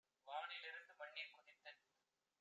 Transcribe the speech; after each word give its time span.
வானி 0.27 0.55
லிருந்து 0.63 0.93
மண்ணிற் 0.99 1.33
குதித்துத் 1.33 1.83